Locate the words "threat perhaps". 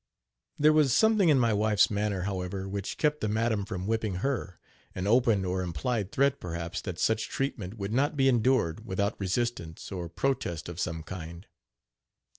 6.11-6.81